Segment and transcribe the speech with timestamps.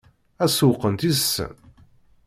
[0.43, 1.53] Ad sewweqent yid-sen?